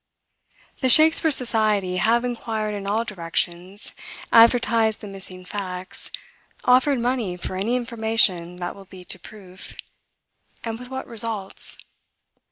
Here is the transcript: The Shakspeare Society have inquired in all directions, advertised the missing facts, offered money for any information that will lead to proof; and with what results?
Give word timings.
The 0.79 0.89
Shakspeare 0.89 1.29
Society 1.29 1.97
have 1.97 2.25
inquired 2.25 2.73
in 2.73 2.87
all 2.87 3.05
directions, 3.05 3.93
advertised 4.31 4.99
the 5.01 5.07
missing 5.07 5.45
facts, 5.45 6.09
offered 6.65 6.97
money 6.97 7.37
for 7.37 7.55
any 7.55 7.75
information 7.75 8.55
that 8.55 8.73
will 8.75 8.87
lead 8.91 9.09
to 9.09 9.19
proof; 9.19 9.77
and 10.63 10.79
with 10.79 10.89
what 10.89 11.05
results? 11.05 11.77